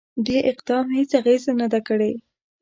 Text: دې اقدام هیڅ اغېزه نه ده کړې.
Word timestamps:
دې 0.25 0.37
اقدام 0.51 0.85
هیڅ 0.97 1.09
اغېزه 1.19 1.51
نه 1.61 1.67
ده 1.73 1.79
کړې. 1.87 2.11